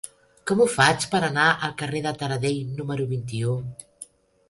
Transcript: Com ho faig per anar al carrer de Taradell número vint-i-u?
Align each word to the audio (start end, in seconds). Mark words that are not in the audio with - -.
Com 0.51 0.63
ho 0.63 0.65
faig 0.75 1.05
per 1.11 1.21
anar 1.27 1.45
al 1.69 1.77
carrer 1.83 2.03
de 2.09 2.17
Taradell 2.25 2.59
número 2.81 3.11
vint-i-u? 3.17 3.57